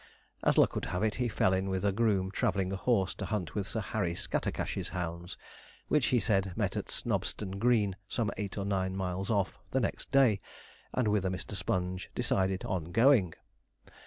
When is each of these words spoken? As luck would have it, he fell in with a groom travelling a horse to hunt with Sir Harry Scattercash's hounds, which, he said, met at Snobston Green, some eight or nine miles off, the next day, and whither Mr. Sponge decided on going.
As 0.43 0.57
luck 0.57 0.73
would 0.73 0.85
have 0.85 1.03
it, 1.03 1.13
he 1.21 1.27
fell 1.27 1.53
in 1.53 1.69
with 1.69 1.85
a 1.85 1.91
groom 1.91 2.31
travelling 2.31 2.73
a 2.73 2.75
horse 2.75 3.13
to 3.13 3.25
hunt 3.27 3.53
with 3.53 3.67
Sir 3.67 3.81
Harry 3.81 4.15
Scattercash's 4.15 4.89
hounds, 4.89 5.37
which, 5.89 6.07
he 6.07 6.19
said, 6.19 6.53
met 6.57 6.75
at 6.75 6.89
Snobston 6.89 7.59
Green, 7.59 7.95
some 8.07 8.31
eight 8.35 8.57
or 8.57 8.65
nine 8.65 8.95
miles 8.95 9.29
off, 9.29 9.59
the 9.69 9.79
next 9.79 10.09
day, 10.11 10.41
and 10.91 11.07
whither 11.07 11.29
Mr. 11.29 11.53
Sponge 11.55 12.09
decided 12.15 12.65
on 12.65 12.85
going. 12.85 13.35